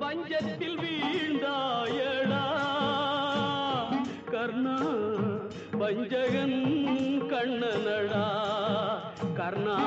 [0.00, 2.42] பஞ்சத்தில் வீழ்ந்தாயடா.
[4.30, 4.76] கர்ணா
[5.80, 6.58] பஞ்சகன்
[7.32, 8.24] கண்ணனடா.
[9.36, 9.78] கர்ணா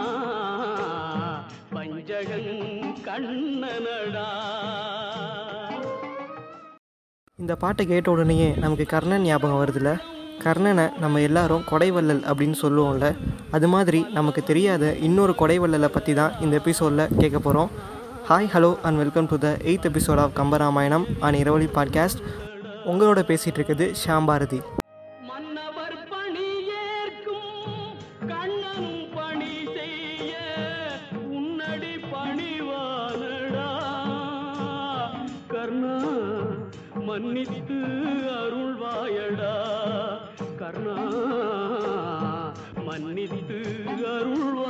[1.74, 2.52] பஞ்சகன்
[3.04, 4.28] கண்ணனடா.
[7.36, 13.08] இந்த பாட்டை கேட்ட உடனேயே நமக்கு கர்ணன் ஞாபகம் வருதுல்ல கர்ணனை நம்ம எல்லாரும் கொடைவள்ளல் அப்படின்னு சொல்லுவோம்ல
[13.52, 17.72] அது மாதிரி நமக்கு தெரியாத இன்னொரு கொடைவள்ளலை பற்றி தான் இந்த எபிசோடில் கேட்க போகிறோம்
[18.30, 22.24] hi hello and welcome to the eighth episode of Kambaramayanam and Iravili podcast
[22.86, 24.62] உங்களோட பேசிகிட்டு இருக்குது ஷாம் பாரதி.
[43.00, 43.62] மன்னித்து
[43.98, 44.70] அருள்வாயடா.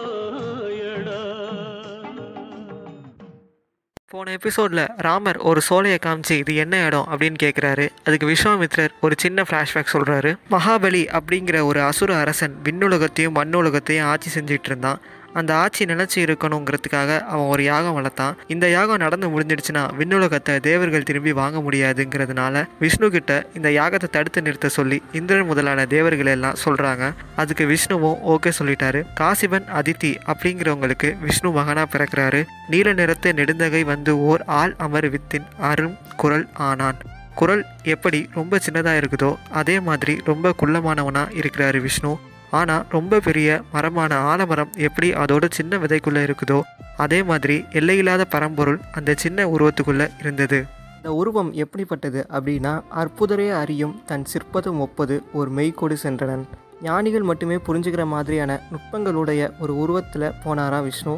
[4.08, 7.08] போன எபிசோடில் ராமர் ஒரு சோலையை காமிச்சு இது என்ன இடம்?
[7.12, 14.04] அப்படின்னு கேட்குறாரு அதுக்கு விஸ்வாமித்ரர் ஒரு சின்ன ஃப்ளாஷ்பேக் சொல்கிறாரு மகாபலி அப்படிங்கிற ஒரு அசுர அரசன் விண்ணுலகத்தையும் மண்ணுலகத்தையும்
[14.04, 15.00] ஆட்சி செஞ்சுட்டு இருந்தான்.
[15.34, 18.36] அந்த ஆட்சி நிலச்சி இருக்கணுங்கிறதுக்காக அவன் ஒரு யாகம் வளர்த்தான்.
[18.48, 24.70] இந்த யாகம் நடந்து முடிஞ்சிடுச்சுன்னா விண்ணுலகத்தை தேவர்கள் திரும்பி வாங்க முடியாதுங்கிறதுனால விஷ்ணு கிட்ட இந்த யாகத்தை தடுத்து நிறுத்த
[24.70, 29.02] சொல்லி இந்திரன் முதலான தேவர்கள் எல்லாம் சொல்கிறாங்க அதுக்கு விஷ்ணுவும் ஓகே சொல்லிட்டாரு.
[29.20, 32.44] காசிபன் அதித்தி அப்படிங்கிறவங்களுக்கு விஷ்ணு மகனா பிறக்கிறாரு.
[32.68, 37.00] நீல நிறத்து நெடுந்தகை வந்து ஓர் ஆள் அமர் வித்தின் அரும் குரல் ஆனான்.
[37.36, 42.12] குரல் எப்படி ரொம்ப சின்னதாக இருக்குதோ அதே மாதிரி ரொம்ப குள்ளமானவனாக இருக்கிறாரு விஷ்ணு.
[42.60, 46.60] ஆனால் ரொம்ப பெரிய மரமான ஆலமரம் எப்படி அதோட சின்ன விதைக்குள்ளே இருக்குதோ
[47.04, 50.60] அதே மாதிரி எல்லையில்லாத பரம்பொருள் அந்த சின்ன உருவத்துக்குள்ளே இருந்தது.
[50.98, 56.44] இந்த உருவம் எப்படிப்பட்டது அப்படின்னா அற்புதரே அறியும் தன் சிற்பதும் ஒப்பது ஒரு மெய்கொடு சென்றனன்.
[56.88, 61.16] ஞானிகள் மட்டுமே புரிஞ்சுக்கிற மாதிரியான நுட்பங்களுடைய ஒரு உருவத்தில் போனாரா விஷ்ணு?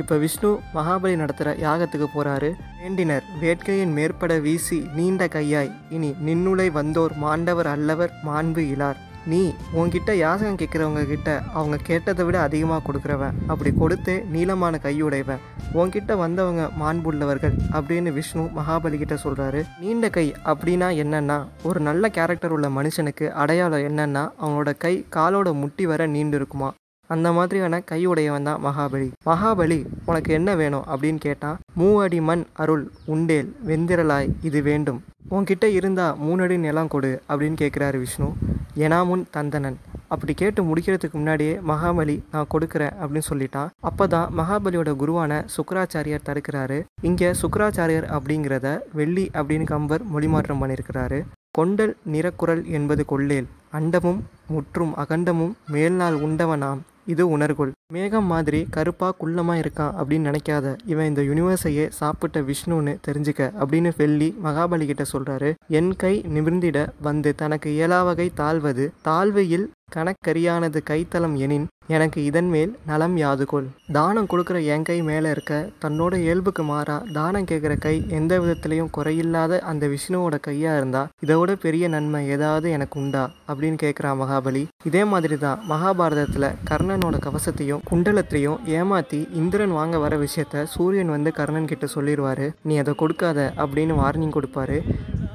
[0.00, 2.50] இப்போ விஷ்ணு மகாபலி நடத்துகிற யாகத்துக்கு போகிறாரு
[2.82, 9.00] வேண்டினர் வேட்கையின் மேற்பட வீசி நீண்ட கையாய் இனி நின்னுளை வந்தோர் மாண்டவர் அல்லவர் மாண்பு இலார்.
[9.26, 13.34] நீ உன்கிட்ட யாசகம் கேட்குறவங்க கிட்ட அவங்க கேட்டதை விட அதிகமாக கொடுக்குறவன்.
[13.46, 15.42] அப்படி கொடுத்து நீளமான கையுடைவன்
[15.74, 22.50] உன்கிட்ட வந்தவங்க மாண்புள்ளவர்கள் அப்படின்னு விஷ்ணு மகாபலி கிட்ட சொல்கிறாரு நீண்ட கை அப்படின்னா என்னன்னா ஒரு நல்ல கேரக்டர்
[22.50, 26.74] உள்ள மனுஷனுக்கு அடையாளம் என்னன்னா அவனோட கை காலோட முட்டி வர நீண்டு இருக்குமா?
[27.06, 29.08] அந்த மாதிரியான கையுடையவன் தான் மகாபலி.
[29.26, 35.02] மகாபலி உனக்கு என்ன வேணும் அப்படின்னு கேட்டால் மூவடி மண் அருள் உண்டேல் வெந்திரலாய் இது வேண்டும்.
[35.30, 38.28] உன்கிட்ட இருந்தால் மூணடி நிலம் கொடு அப்படின்னு கேட்குறாரு விஷ்ணு.
[38.76, 39.76] எனாமுன் தந்தனன்.
[40.08, 43.70] அப்படி கேட்டு முடிக்கிறதுக்கு முன்னாடியே மகாபலி நான் கொடுக்குறேன் அப்படின்னு சொல்லிட்டான்.
[43.88, 46.78] அப்போ தான் மகாபலியோட குருவான சுக்கராச்சாரியார் தடுக்கிறாரு.
[47.08, 51.20] இங்கே சுக்கராச்சாரியர் அப்படிங்கிறத வெள்ளி அப்படின்னு கம்பர் மொழிமாற்றம் பண்ணியிருக்கிறாரு.
[51.58, 53.48] கொண்டல் நிறக்குரல் என்பது கொள்ளேல்.
[53.78, 56.82] அண்டமும் முற்றும் அகண்டமும் மேல்நாள் உண்டவனாம்.
[57.06, 57.72] இது உணர்கொள்.
[57.92, 60.76] மேகம் மாதிரி கருப்பா குள்ளமா இருக்கான் அப்படின்னு நினைக்காத.
[60.86, 65.54] இவன் இந்த யூனிவர்ஸையே சாப்பிட்ட விஷ்ணுன்னு தெரிஞ்சுக்க அப்படின்னு வெள்ளி மகாபலி கிட்ட சொல்றாரு.
[65.68, 73.16] என் கை நிமிர்ந்திட வந்து தனக்கு இயலாவகை தாழ்வது தாழ்வையில் கணக்கரியானது கைத்தலம் எனின் எனக்கு இதன் மேல் நலம்
[73.16, 78.90] யாதுகொள் தானம் கொடுக்குற என் கை மேலே இருக்க தன்னோட இயல்புக்கு மாறா தானம் கேட்குற கை எந்த விதத்துலையும்
[78.96, 83.30] குறையில்லாத அந்த விஷ்ணுவோட கையாக இருந்தால் இதோட பெரிய நன்மை ஏதாவது எனக்கு உண்டா?
[83.48, 84.64] அப்படின்னு கேட்குறான் மகாபலி.
[84.84, 91.66] இதே மாதிரி தான் மகாபாரதத்தில் கர்ணனோட கவசத்தையும் குண்டலத்தையும் ஏமாற்றி இந்திரன் வாங்க வர விஷயத்த சூரியன் வந்து கர்ணன்
[91.66, 94.80] கிட்ட சொல்லிடுவாரு நீ அதை கொடுக்காத அப்படின்னு வார்னிங் கொடுப்பாரு.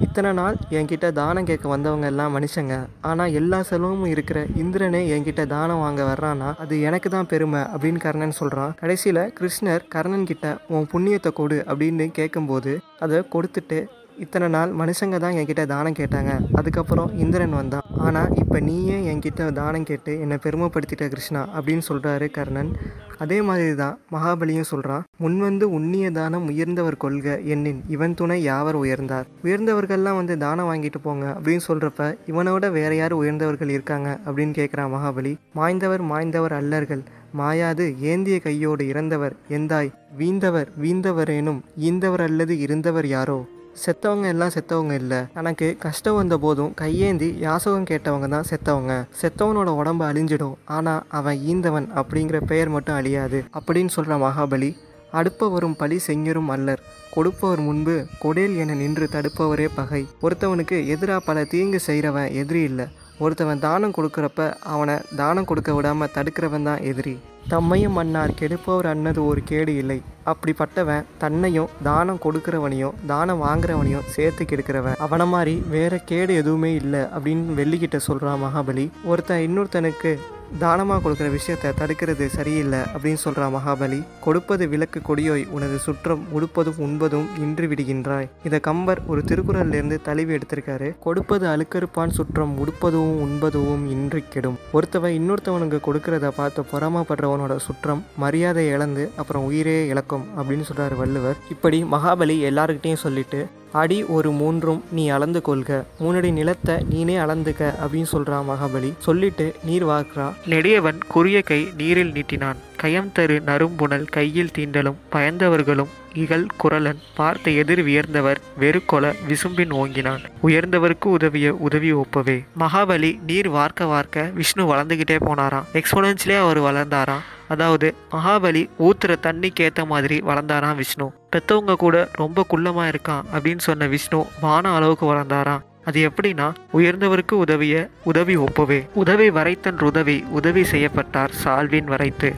[0.02, 2.76] இத்தனை நாள் என்கிட்ட தானம் கேட்க வந்தவங்க எல்லாம் மனுஷங்க.
[3.02, 8.32] ஆனால் எல்லா செலவும் இருக்கிற இந்திரனே என்கிட்ட தானம் வாங்க வர்றான்னா அது எனக்கு தான் பெருமை அப்படின்னு கர்ணன்
[8.32, 13.80] சொல்கிறான் கடைசியில் கிருஷ்ணர் கர்ணன் கிட்ட உன் புண்ணியத்தை கொடு அப்படின்னு கேட்கும்போது அதை கொடுத்துட்டு
[14.20, 16.32] இத்தனை நாள் மனுஷங்க தான் என்கிட்ட தானம் கேட்டாங்க.
[16.54, 17.86] அதுக்கப்புறம் இந்திரன் வந்தான்.
[17.98, 22.72] ஆனால் இப்போ நீயே என்கிட்ட தானம் கேட்டு என்னை பெருமைப்படுத்திட்ட கிருஷ்ணா அப்படின்னு சொல்கிறாரு கர்ணன்.
[23.18, 27.84] அதே மாதிரி தான் மகாபலியும் சொல்கிறான் முன்வந்து உண்ணிய தானம் உயர்ந்தவர் கொள்க எண்ணின்.
[27.88, 29.28] இவன் துணை யாவர் உயர்ந்தார்?
[29.44, 34.20] உயர்ந்தவர்கள்லாம் வந்து தானம் வாங்கிட்டு போங்க அப்படின்னு சொல்கிறப்ப இவனோட வேற யார் உயர்ந்தவர்கள் இருக்காங்க?
[34.26, 35.36] அப்படின்னு கேட்குறான் மகாபலி.
[35.56, 37.04] மாய்ந்தவர் மாய்ந்தவர் அல்லர்கள்.
[37.38, 39.36] மாயாது ஏந்திய கையோடு இறந்தவர்.
[39.50, 39.92] எந்தாய்?
[40.20, 41.62] வீந்தவர் வீந்தவரேனும்.
[41.80, 43.40] ஈந்தவர் அல்லது இருந்தவர் யாரோ?
[43.86, 45.18] செத்தவங்க எல்லாம் செத்தவங்க இல்லை.
[45.34, 48.94] தனக்கு கஷ்டம் வந்த போதும் கையேந்தி யாசகம் கேட்டவங்க தான் செத்தவங்க.
[49.22, 50.56] செத்தவனோட உடம்பு அழிஞ்சிடும்.
[50.66, 53.44] ஆனால் அவன் ஈந்தவன் அப்படிங்கிற பெயர் மட்டும் அழியாது.
[53.60, 54.76] அப்படின்னு சொல்கிற மகாபலி
[55.14, 56.82] அடுப்பவரும் பழி செஞ்சரும் அல்லர்.
[57.14, 60.08] கொடுப்பவர் முன்பு கொடேல் என நின்று தடுப்பவரே பகை.
[60.22, 62.88] ஒருத்தவனுக்கு எதிராக பல தீங்கு செய்கிறவன் எதிரி இல்லை.
[63.24, 64.42] ஒருத்தவன் தானம் கொடுக்குறப்ப
[64.74, 67.14] அவனை தானம் கொடுக்க விடாமல் தடுக்கிறவன் தான் எதிரி.
[67.50, 69.98] தம்மையும் மன்னார் கெடுப்பவர் அன்னது ஒரு கேடு இல்லை.
[70.32, 75.00] அப்படிப்பட்டவன் தன்னையும் தானம் கொடுக்கிறவனையும் தானம் வாங்குறவனையும் சேர்த்து கெடுக்கிறவன்.
[75.06, 78.86] அவனை மாதிரி வேற கேடு எதுவுமே இல்லை அப்படின்னு வெள்ளிக்கிட்ட சொல்கிறான் மகாபலி.
[79.06, 80.14] ஒருத்தன் இன்னொருத்தனுக்கு
[80.58, 84.04] தானமாக கொடுக்குற விஷயத்தை தடுக்கிறது சரியில்லை அப்படின்னு சொல்கிறான் மகாபலி.
[84.20, 88.30] கொடுப்பது விளக்கு கொடியோய் உனது சுற்றம் உடுப்பதும் உண்பதும் இன்று விடுகின்றாய்.
[88.44, 90.98] இதை கம்பர் ஒரு திருக்குறள்ல இருந்து தழுவி எடுத்திருக்காரு.
[91.00, 94.58] கொடுப்பது அழுக்கறுப்பான் சுற்றம் உடுப்பதும் உண்பதும் இன்று கெடும்.
[94.74, 101.38] ஒருத்தவன் இன்னொருத்தவனுக்கு கொடுக்கறத பார்த்து பொறாமப்படுறவனோட சுற்றம் மரியாதை இழந்து அப்புறம் உயிரே இழக்கும் அப்படின்னு சொல்கிறார் வள்ளுவர்.
[101.50, 105.86] இப்படி மகாபலி எல்லாருக்கிட்டையும் சொல்லிட்டு அடி ஒரு மூன்றும் நீ அளந்து கொள்க.
[106.00, 108.94] மூணடி நிலத்தை நீனே அளந்துக்க அப்படின்னு சொல்கிறான் மகாபலி.
[108.98, 110.34] சொல்லிட்டு நீர் வார்க்கிறா.
[110.46, 112.56] நெடியவன் குறுகிய கை நீரில் நீட்டினான்.
[112.78, 121.06] கயம் தரு நரும்புணல் கையில் தீண்டலும் பயந்தவர்களும் இகழ் குரலன் பார்த்த எதிர் வியர்ந்தவர் வெறுக்கொல விசும்பின் ஓங்கினான் உயர்ந்தவருக்கு
[121.06, 122.46] உதவிய உதவி ஒப்பவே.
[122.60, 125.64] மகாபலி நீர் வார்க்க வார்க்க விஷ்ணு வளர்ந்துக்கிட்டே போனாராம்.
[125.74, 127.24] எக்ஸ்போனன்ஸ்லேயே அவர் வளர்ந்தாராம்.
[127.48, 131.12] அதாவது மகாபலி ஊத்துற தண்ணிக்கு ஏற்ற மாதிரி வளர்ந்தாராம் விஷ்ணு.
[131.36, 135.62] பெத்தவங்க கூட ரொம்ப குள்ளமா இருக்கான் அப்படின்னு சொன்ன விஷ்ணு வான அளவுக்கு வளர்ந்தாராம்.
[135.86, 138.88] அது எப்படின்னா உயர்ந்தவருக்கு உதவிய உதவி ஒப்பவே.
[138.94, 142.36] உதவி வரைத்தன் உதவி உதவி செய்யப்பட்டார் சால்வின் வரைத்து.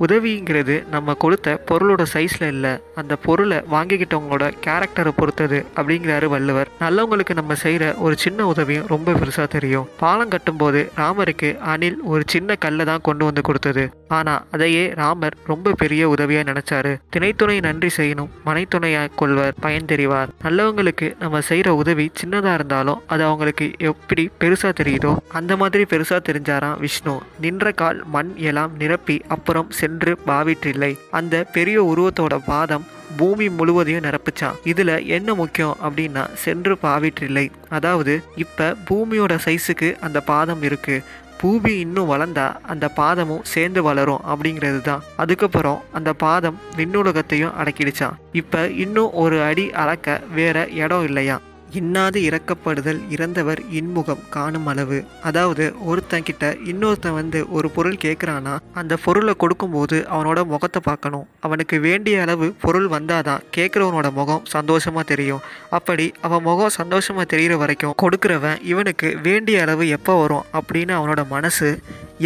[0.00, 2.72] உதவிங்கிறது நம்ம கொடுத்த பொருளோட சைஸில் இல்லை.
[2.94, 6.68] அந்த பொருளை வாங்கிக்கிட்டவங்களோட கேரக்டரை பொறுத்தது அப்படிங்கிறாரு வள்ளுவர்.
[6.80, 9.88] நல்லவங்களுக்கு நம்ம செய்கிற ஒரு சின்ன உதவியும் ரொம்ப பெருசாக தெரியும்.
[10.02, 13.84] பாலம் கட்டும்போது ராமருக்கு அணில் ஒரு சின்ன கல்லை தான் கொண்டு வந்து கொடுத்தது.
[14.08, 16.92] ஆனால் அதையே ராமர் ரொம்ப பெரிய உதவியாக நினச்சாரு.
[17.14, 20.32] திணைத்துணை நன்றி செய்யணும் மனைத்துணையாக கொள்வர் பயன் தெரிவார்.
[20.44, 26.78] நல்லவங்களுக்கு நம்ம செய்கிற உதவி சின்னதாக இருந்தாலும் அது அவங்களுக்கு எப்படி பெருசாக தெரியுதோ அந்த மாதிரி பெருசாக தெரிஞ்சாராம்
[26.84, 27.14] விஷ்ணு.
[27.40, 30.92] நின்ற கால் மண் எல்லாம் நிரப்பி அப்புறம் சென்று பாவிற்றில்லை.
[31.20, 32.86] அந்த பெரிய உருவத்தோட பாதம்
[33.18, 37.44] பூமி முழுவதையும் நிரப்புச்சான் இதுல என்ன முக்கியம் அப்படின்னா சென்று பாவிற்றில்லை.
[37.76, 38.14] அதாவது
[38.44, 40.96] இப்ப பூமியோட சைஸுக்கு அந்த பாதம் இருக்கு.
[41.40, 48.60] பூமி இன்னும் வளர்ந்தா அந்த பாதமும் சேர்ந்து வளரும் அப்படிங்கிறது தான் அதுக்கப்புறம் அந்த பாதம் விண்ணுலகத்தையும் அடக்கிடுச்சான் இப்போ
[48.84, 51.36] இன்னும் ஒரு அடி அளக்க வேற இடம் இல்லையா?
[51.78, 54.98] இன்னாது இறக்கப்படுதல் இறந்தவர் இன்முகம் காணும் அளவு.
[55.28, 61.26] அதாவது ஒருத்தன் கிட்ட இன்னொருத்தன் வந்து ஒரு பொருள் கேட்குறானா அந்த பொருளை கொடுக்கும்போது அவனோட முகத்தை பார்க்கணும்.
[61.40, 65.44] அவனுக்கு வேண்டிய அளவு பொருள் வந்தாதான் கேட்குறவனோட முகம் சந்தோஷமா தெரியும்.
[65.78, 71.70] அப்படி அவன் முகம் சந்தோஷமா தெரிகிற வரைக்கும் கொடுக்குறவன் இவனுக்கு வேண்டிய அளவு எப்போ வரும் அப்படின்னு அவனோட மனசு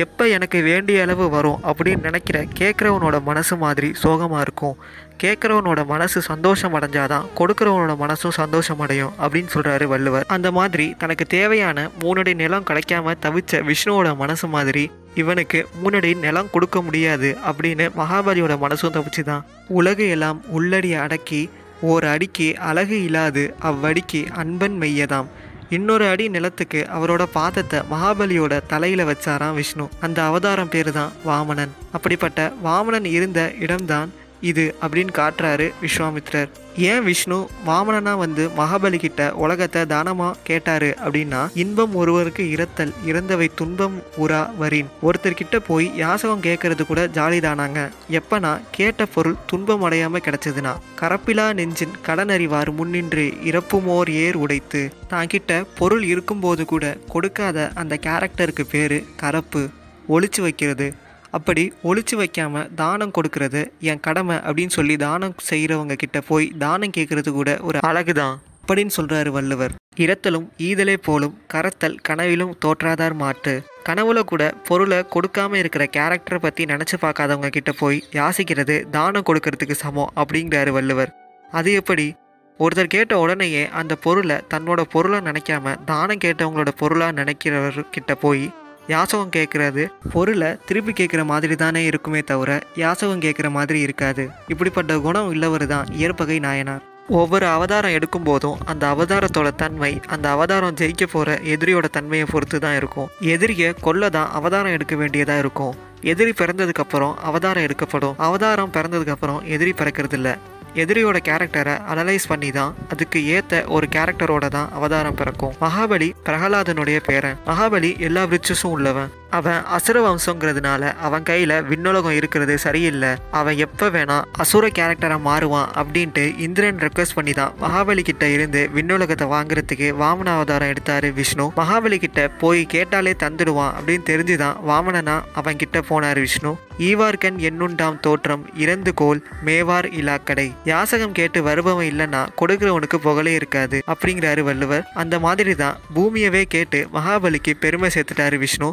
[0.04, 4.76] எப்போ எனக்கு வேண்டிய அளவு வரும் அப்படின்னு நினைக்கிற கேட்குறவனோட மனசு மாதிரி சோகமாக இருக்கும்.
[5.22, 10.26] கேட்குறவனோட மனசு சந்தோஷம் அடைஞ்சாதான் கொடுக்குறவனோட மனசும் சந்தோஷம் அடையும் அப்படின்னு சொல்கிறாரு வள்ளுவர்.
[10.28, 14.84] அந்த மாதிரி தனக்கு தேவையான மூணடி நிலம் கிடைக்காம தவிச்ச விஷ்ணுவோட மனசு மாதிரி
[15.14, 19.46] இவனுக்கு மூணடி நிலம் கொடுக்க முடியாது அப்படின்னு மகாபலியோட மனசும் தவிச்சு தான்
[19.78, 21.42] உலகு எல்லாம் உள்ளடி அடக்கி
[21.80, 25.28] ஓர் அடிக்கு அழகு இல்லாது அவ்வடிக்கு அன்பன் மெய்யதாம்.
[25.76, 29.86] இன்னொரு அடி நிலத்துக்கு அவரோட பாதத்தை மகாபலியோட தலையில வச்சாராம் விஷ்ணு.
[30.00, 36.48] அந்த அவதாரம் பேரு தான் வாமனன் அப்படிப்பட்ட வாமனன் இருந்த இடம்தான் இது அப்படின்னு காட்டுறாரு விஸ்வாமித்ரர்.
[36.76, 44.02] ஏன் விஷ்ணு வாமனனா வந்து மகாபலி கிட்ட உலகத்தை தானமா கேட்டாரு அப்படின்னா இன்பம் ஒருவருக்கு இரத்தல் இறந்தவை துன்பம்
[44.18, 50.76] உரா வரின் ஒருத்தர்கிட்ட போய் யாசகம் கேட்கறது கூட ஜாலி தானாங்க எப்பனா கேட்ட பொருள் துன்பம் அடையாம கிடைச்சதுன்னா
[51.00, 54.92] கரப்பிலா நெஞ்சின் கடன் அறிவார் முன்னின்று இறப்புமோர் ஏர் உடைத்து.
[55.08, 59.68] தான் கிட்ட பொருள் இருக்கும்போது கூட கொடுக்காத அந்த கேரக்டருக்கு பேரு கரப்பு.
[60.08, 60.94] ஒழிச்சு வைக்கிறது.
[61.30, 67.30] அப்படி ஒழிச்சு வைக்காமல் தானம் கொடுக்கறது என் கடமை அப்படின்னு சொல்லி தானம் செய்கிறவங்க கிட்ட போய் தானம் கேட்கறது
[67.30, 68.36] கூட ஒரு அழகு தான்
[68.66, 69.74] அப்படின்னு சொல்கிறாரு வள்ளுவர்.
[69.96, 76.96] இரத்தலும் ஈதலே போலும் கரத்தல் கனவிலும் தோற்றாதார் மாட்டு கனவுல கூட பொருளை கொடுக்காம இருக்கிற கேரக்டரை பத்தி நினைச்சு
[77.00, 81.12] பார்க்காதவங்க கிட்ட போய் யாசிக்கிறது தானம் கொடுக்கறதுக்கு சமம் அப்படிங்கிறாரு வள்ளுவர்.
[81.50, 82.14] அது எப்படி?
[82.58, 88.50] ஒருத்தர் கேட்ட உடனேயே அந்த பொருளை தன்னோட பொருளை நினைக்காம தானம் கேட்டவங்களோட பொருளாக நினைக்கிறவர்கிட்ட போய்
[88.88, 94.30] யாசகம் கேட்குறது பொருளை திருப்பி கேட்குற மாதிரி தானே இருக்குமே தவிர யாசகம் கேட்குற மாதிரி இருக்காது.
[94.48, 96.84] இப்படிப்பட்ட குணம் உள்ளவர் தான் இயற்பகை நாயனார்.
[97.08, 102.76] ஒவ்வொரு அவதாரம் எடுக்கும் போதும் அந்த அவதாரத்தோட தன்மை அந்த அவதாரம் ஜெயிக்க போகிற எதிரியோட தன்மையை பொறுத்து தான்
[102.76, 103.08] இருக்கும்.
[103.20, 105.76] எதிரியை கொல்ல தான் அவதாரம் எடுக்க வேண்டியதாக இருக்கும்.
[106.00, 108.14] எதிரி பிறந்ததுக்கப்புறம் அவதாரம் எடுக்கப்படும்.
[108.16, 110.36] அவதாரம் பிறந்ததுக்கப்புறம் எதிரி பிறக்கிறது
[110.74, 115.54] எதிரியோட கேரக்டரை அனலைஸ் பண்ணி தான் அதுக்கு ஏற்ற ஒரு கேரக்டரோட தான் அவதாரம் பிறக்கும்.
[115.60, 117.36] மகாபலி பிரகலாதனுடைய பேரன்.
[117.46, 119.10] மகாபலி எல்லா விரிச்சஸும் உள்ளவன்.
[119.36, 123.10] அவன் அசுர வம்சங்கிறதுனால அவன் கையில் விண்ணுலகம் இருக்கிறது சரியில்லை.
[123.30, 129.28] அவன் எப்போ வேணால் அசுர கேரக்டராக மாறுவான் அப்படின்ட்டு இந்திரன் ரெக்வஸ்ட் பண்ணி தான் மகாபலி கிட்ட இருந்து விண்ணுலகத்தை
[129.34, 131.46] வாங்குறதுக்கு வாமன அவதாரம் எடுத்தாரு விஷ்ணு.
[131.60, 136.52] மகாபலி கிட்ட போய் கேட்டாலே தந்துடுவான் அப்படின்னு தெரிஞ்சு தான் வாமனனா அவன் கிட்ட போனார் விஷ்ணு.
[136.88, 140.46] ஈவார்கன் என்னுண்டாம் தோற்றம் இறந்து கோல் மேவார் இலாக்கடை.
[140.64, 144.84] யாசகம் கேட்டு வருபவன் இல்லைன்னா கொடுக்கிறவனுக்கு புகழே இருக்காது அப்படிங்கிறாரு வள்ளுவர்.
[144.94, 148.68] அந்த மாதிரி தான் பூமியவே கேட்டு மகாபலிக்கு பெருமை சேர்த்துட்டாரு விஷ்ணு.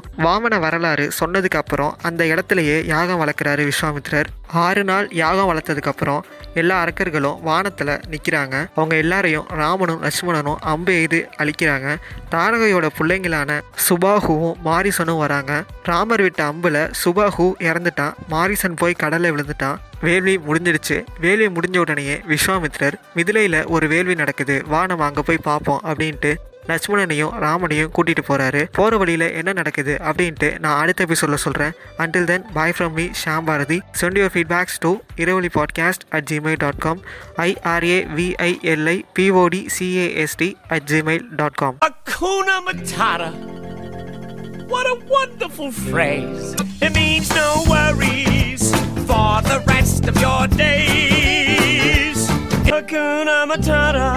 [0.46, 4.28] வாமன வரலாறு சொன்னதுக்கு அப்புறம் அந்த இடத்துலயே யாகம் வளர்க்குறாரு விஸ்வாமித்ரர்.
[4.64, 6.22] ஆறு நாள் யாகம் வளர்த்ததுக்கப்புறம்
[6.54, 11.88] எல்லா அரக்கர்களும் வானத்தில் நிற்கிறாங்க அவங்க எல்லாரையும் ராமனும் லட்சுமணனும் அம்பு எய்து அழிக்கிறாங்க.
[12.32, 15.64] தாரகையோட பிள்ளைங்களான சுபாகுவும் மாரிசனும் வராங்க.
[15.84, 18.16] ராமர் விட்ட அம்புல சுபாகு இறந்துட்டான்.
[18.30, 19.80] மாரிசன் போய் கடலில் விழுந்துட்டான்.
[20.02, 21.00] வேள்வி முடிஞ்சிடுச்சு.
[21.20, 24.58] வேள்வி முடிஞ்ச உடனேயே விஸ்வாமித்ரர் மிதிலையில் ஒரு வேள்வி நடக்குது.
[24.68, 26.34] வா நம்ம அங்கே போய் பார்ப்போம் அப்படின்ட்டு
[26.70, 32.46] லட்சுமணனையும் ராமனையும் கூட்டிட்டு போறாரு போற வழியில என்ன நடக்குது அப்படின்ட்டு நான் அடுத்த எபிசோட்ல சொல்றேன் until then
[32.54, 34.92] bye from me Sham Bharathi send your feedbacks to
[35.24, 37.02] Iravili podcast at Gmail dot com
[37.46, 41.78] I R A V I L I P O D C A S T at Gmail dot com
[44.70, 46.46] What a wonderful phrase.
[46.82, 48.64] It means no worries
[49.04, 52.22] for the rest of your days.
[52.70, 54.10] Hakuna Matata.